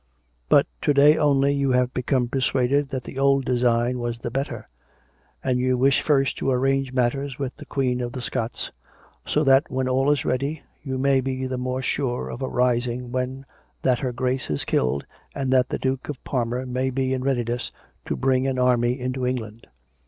[0.49, 4.67] But to day only you have become persuaded that the old design was the better;
[5.43, 8.71] and you wish first to arrange matters with the Queen of the Scots,
[9.27, 13.11] so that when all is ready, you may be the more sure of a rising
[13.11, 13.45] when
[13.83, 17.71] that her Grace is killed, and that the Duke of Parma may be in readiness
[18.05, 19.67] to bring an army into England.